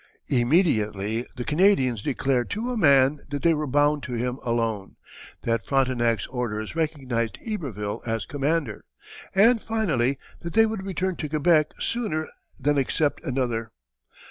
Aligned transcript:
Immediately 0.29 1.27
the 1.35 1.43
Canadians 1.43 2.01
declared 2.01 2.49
to 2.49 2.71
a 2.71 2.75
man 2.75 3.19
that 3.29 3.43
they 3.43 3.53
were 3.53 3.67
bound 3.67 4.01
to 4.01 4.13
him 4.15 4.39
alone, 4.41 4.95
that 5.43 5.63
Frontenac's 5.63 6.25
orders 6.25 6.75
recognized 6.75 7.37
Iberville 7.47 8.01
as 8.03 8.25
commander, 8.25 8.83
and 9.35 9.61
finally, 9.61 10.17
that 10.41 10.53
they 10.53 10.65
would 10.65 10.87
return 10.87 11.17
to 11.17 11.29
Quebec 11.29 11.73
sooner 11.79 12.27
than 12.59 12.79
accept 12.79 13.23
another. 13.23 13.73